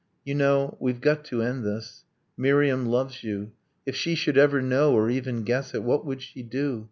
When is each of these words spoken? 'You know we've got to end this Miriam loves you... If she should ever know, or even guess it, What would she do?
'You 0.25 0.33
know 0.33 0.77
we've 0.79 0.99
got 0.99 1.23
to 1.25 1.43
end 1.43 1.63
this 1.63 2.05
Miriam 2.35 2.87
loves 2.87 3.23
you... 3.23 3.51
If 3.85 3.95
she 3.95 4.15
should 4.15 4.35
ever 4.35 4.59
know, 4.59 4.93
or 4.95 5.11
even 5.11 5.43
guess 5.43 5.75
it, 5.75 5.83
What 5.83 6.07
would 6.07 6.23
she 6.23 6.41
do? 6.41 6.79